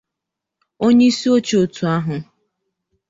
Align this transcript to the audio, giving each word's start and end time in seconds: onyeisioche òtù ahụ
onyeisioche 0.85 1.55
òtù 1.63 1.83
ahụ 1.95 2.17